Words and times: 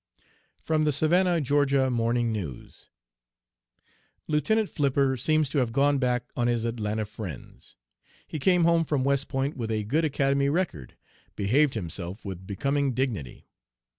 (From 0.63 0.83
the 0.83 0.91
Savannah 0.91 1.39
(Ga.) 1.41 1.91
Morning 1.91 2.31
News.) 2.31 2.89
"Lieutenant 4.27 4.67
Flipper 4.67 5.15
seems 5.15 5.47
to 5.49 5.59
have 5.59 5.71
gone 5.71 5.99
back 5.99 6.23
on 6.35 6.47
his 6.47 6.65
Atlanta 6.65 7.05
friends. 7.05 7.75
He 8.25 8.39
came 8.39 8.63
home 8.63 8.83
from 8.83 9.03
West 9.03 9.27
Point 9.27 9.55
with 9.55 9.69
a 9.69 9.83
good 9.83 10.03
Academy 10.03 10.49
record, 10.49 10.95
behaved 11.35 11.75
himself 11.75 12.25
with 12.25 12.47
becoming 12.47 12.95
dignity. 12.95 13.45